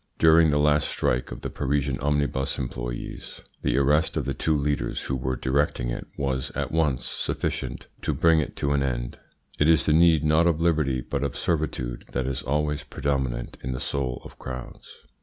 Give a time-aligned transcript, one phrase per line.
[0.17, 5.01] During the last strike of the Parisian omnibus employes the arrest of the two leaders
[5.01, 9.19] who were directing it was at once sufficient to bring it to an end.
[9.59, 13.73] It is the need not of liberty but of servitude that is always predominant in
[13.73, 14.91] the soul of crowds.